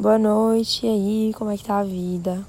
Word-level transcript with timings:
Boa 0.00 0.16
noite, 0.16 0.86
e 0.86 0.88
aí, 0.88 1.34
como 1.34 1.50
é 1.50 1.56
que 1.56 1.64
tá 1.64 1.80
a 1.80 1.82
vida? 1.82 2.46